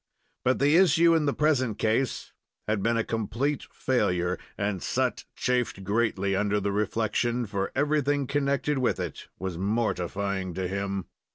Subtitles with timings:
[0.43, 2.33] But the issue in the present case
[2.67, 8.79] had been a complete failure, and Sut chafed greatly under the reflection, for everything connected
[8.79, 11.05] with it was mortifying to him.